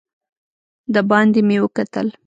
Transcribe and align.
دباندې 0.93 1.41
مې 1.47 1.57
وکتل. 1.63 2.07